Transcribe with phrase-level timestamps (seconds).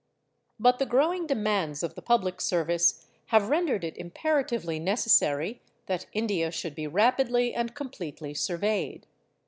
[0.59, 6.49] But the growing demands of the public service have rendered it imperatively necessary that India
[6.49, 9.05] should be rapidly and completely surveyed.